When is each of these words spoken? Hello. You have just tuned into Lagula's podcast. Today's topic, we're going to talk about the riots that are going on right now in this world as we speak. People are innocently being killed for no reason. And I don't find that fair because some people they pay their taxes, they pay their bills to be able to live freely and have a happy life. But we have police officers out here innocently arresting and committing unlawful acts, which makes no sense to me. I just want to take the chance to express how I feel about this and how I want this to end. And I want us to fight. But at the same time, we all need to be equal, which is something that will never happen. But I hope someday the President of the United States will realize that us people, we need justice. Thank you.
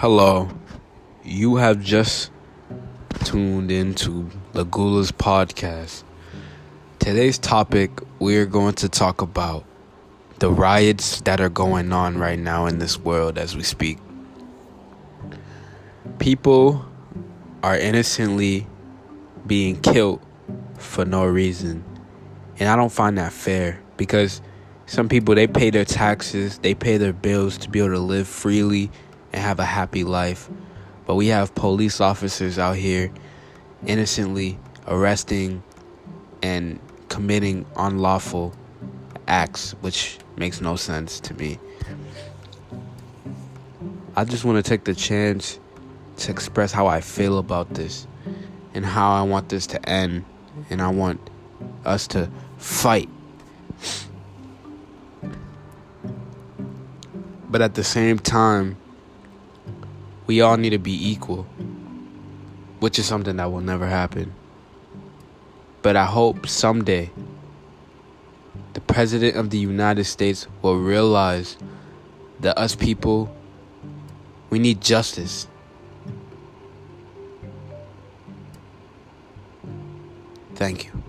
Hello. 0.00 0.48
You 1.24 1.56
have 1.56 1.82
just 1.82 2.30
tuned 3.22 3.70
into 3.70 4.30
Lagula's 4.54 5.12
podcast. 5.12 6.04
Today's 6.98 7.36
topic, 7.36 7.90
we're 8.18 8.46
going 8.46 8.76
to 8.76 8.88
talk 8.88 9.20
about 9.20 9.66
the 10.38 10.50
riots 10.50 11.20
that 11.20 11.38
are 11.42 11.50
going 11.50 11.92
on 11.92 12.16
right 12.16 12.38
now 12.38 12.64
in 12.64 12.78
this 12.78 12.98
world 12.98 13.36
as 13.36 13.54
we 13.54 13.62
speak. 13.62 13.98
People 16.18 16.82
are 17.62 17.76
innocently 17.76 18.66
being 19.46 19.78
killed 19.82 20.22
for 20.78 21.04
no 21.04 21.26
reason. 21.26 21.84
And 22.58 22.70
I 22.70 22.76
don't 22.76 22.90
find 22.90 23.18
that 23.18 23.34
fair 23.34 23.82
because 23.98 24.40
some 24.86 25.10
people 25.10 25.34
they 25.34 25.46
pay 25.46 25.68
their 25.68 25.84
taxes, 25.84 26.56
they 26.60 26.74
pay 26.74 26.96
their 26.96 27.12
bills 27.12 27.58
to 27.58 27.68
be 27.68 27.80
able 27.80 27.90
to 27.90 27.98
live 27.98 28.26
freely 28.26 28.90
and 29.32 29.42
have 29.42 29.58
a 29.58 29.64
happy 29.64 30.04
life. 30.04 30.48
But 31.06 31.14
we 31.16 31.28
have 31.28 31.54
police 31.54 32.00
officers 32.00 32.58
out 32.58 32.76
here 32.76 33.12
innocently 33.86 34.58
arresting 34.86 35.62
and 36.42 36.78
committing 37.08 37.66
unlawful 37.76 38.54
acts, 39.26 39.72
which 39.80 40.18
makes 40.36 40.60
no 40.60 40.76
sense 40.76 41.20
to 41.20 41.34
me. 41.34 41.58
I 44.16 44.24
just 44.24 44.44
want 44.44 44.62
to 44.62 44.68
take 44.68 44.84
the 44.84 44.94
chance 44.94 45.58
to 46.18 46.30
express 46.30 46.72
how 46.72 46.86
I 46.86 47.00
feel 47.00 47.38
about 47.38 47.74
this 47.74 48.06
and 48.74 48.84
how 48.84 49.12
I 49.12 49.22
want 49.22 49.48
this 49.48 49.66
to 49.68 49.88
end. 49.88 50.24
And 50.68 50.82
I 50.82 50.88
want 50.88 51.20
us 51.84 52.06
to 52.08 52.30
fight. 52.58 53.08
But 57.48 57.62
at 57.62 57.74
the 57.74 57.84
same 57.84 58.18
time, 58.18 58.76
we 60.30 60.40
all 60.42 60.56
need 60.56 60.70
to 60.70 60.78
be 60.78 61.10
equal, 61.10 61.42
which 62.78 63.00
is 63.00 63.04
something 63.04 63.34
that 63.34 63.50
will 63.50 63.60
never 63.60 63.88
happen. 63.88 64.32
But 65.82 65.96
I 65.96 66.04
hope 66.04 66.46
someday 66.46 67.10
the 68.74 68.80
President 68.80 69.36
of 69.36 69.50
the 69.50 69.58
United 69.58 70.04
States 70.04 70.46
will 70.62 70.78
realize 70.78 71.56
that 72.38 72.56
us 72.56 72.76
people, 72.76 73.34
we 74.50 74.60
need 74.60 74.80
justice. 74.80 75.48
Thank 80.54 80.84
you. 80.84 81.02